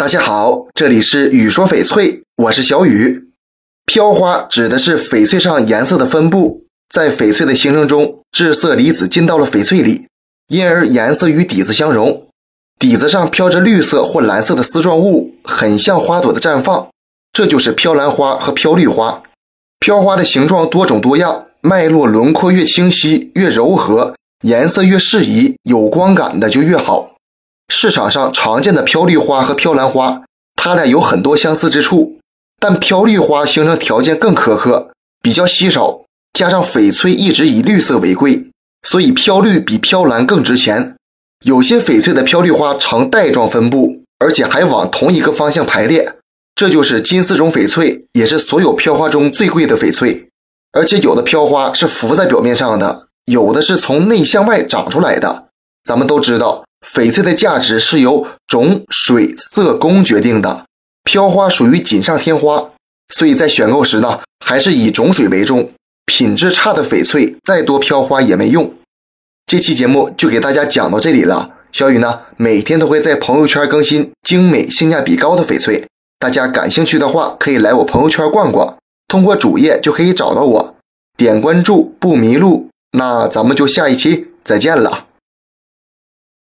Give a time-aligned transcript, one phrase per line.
[0.00, 3.28] 大家好，这里是雨说翡翠，我是小雨。
[3.84, 10.06] 飘花指的是翡翠上颜色的分布，在翡翠的形成中，致色离子进到了翡翠里，
[10.48, 12.26] 因而颜色与底子相融。
[12.78, 16.88] 底子上飘着绿色或蓝色的丝状物，很像花朵的绽放，
[17.30, 19.22] 这就是飘兰花和飘绿花。
[19.78, 24.14] 飘花的形状多种多样，脉络轮廓越清晰、越柔和，
[24.44, 27.09] 颜色越适宜、有光感的就越好。
[27.70, 30.22] 市场上常见的飘绿花和飘兰花，
[30.56, 32.18] 它俩有很多相似之处，
[32.58, 34.90] 但飘绿花形成条件更苛刻，
[35.22, 36.00] 比较稀少，
[36.32, 38.50] 加上翡翠一直以绿色为贵，
[38.82, 40.96] 所以飘绿比飘兰更值钱。
[41.44, 46.16] 有些翡翠的飘绿花呈带状分布，而且还往同一个方向排列，
[46.56, 50.26] 这就是金丝种翡翠，也是所有飘花中最贵的翡翠。
[50.72, 55.46] 而且有的飘花是浮在表面上的，有的是从内向外长出来的。
[55.84, 56.64] 咱们都知道。
[56.86, 60.64] 翡翠的价值是由种、水、色、工决定的。
[61.04, 62.70] 飘花属于锦上添花，
[63.12, 65.72] 所以在选购时呢，还是以种水为重。
[66.06, 68.74] 品质差的翡翠再多飘花也没用。
[69.46, 71.50] 这期节目就给大家讲到这里了。
[71.72, 75.86] 小雨呢，每天都会在朋友圈更新精美、性价比高的翡翠，
[76.18, 80.74] 大家感兴趣的话，可以来我朋友圈逛逛，通过主页就可以找到我，
[81.16, 82.68] 点关注不迷路。
[82.98, 85.06] 那咱们就下一期再见了。